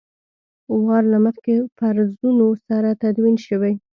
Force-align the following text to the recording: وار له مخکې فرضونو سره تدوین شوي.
وار 0.85 1.03
له 1.13 1.17
مخکې 1.25 1.53
فرضونو 1.77 2.47
سره 2.67 2.89
تدوین 3.01 3.35
شوي. 3.47 3.73